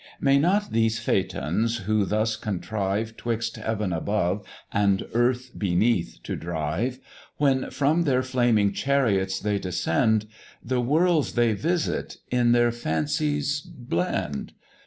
May 0.19 0.39
not 0.39 0.71
these 0.71 0.97
Phaetons, 0.97 1.83
who 1.85 2.05
thus 2.05 2.35
contrive 2.35 3.15
'Twixt 3.17 3.57
heaven 3.57 3.93
above 3.93 4.43
and 4.71 5.05
earth 5.13 5.51
beneath 5.55 6.17
to 6.23 6.35
drive, 6.35 6.97
When 7.37 7.69
from 7.69 8.01
their 8.05 8.23
flaming 8.23 8.73
chariots 8.73 9.39
they 9.39 9.59
descend, 9.59 10.25
The 10.65 10.81
worlds 10.81 11.33
they 11.33 11.53
visit 11.53 12.17
in 12.31 12.51
their 12.51 12.71
fancies 12.71 13.61
blend? 13.61 14.53